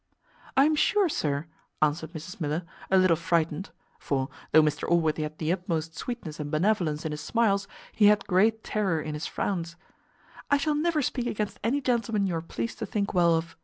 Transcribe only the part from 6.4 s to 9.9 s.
benevolence in his smiles, he had great terror in his frowns),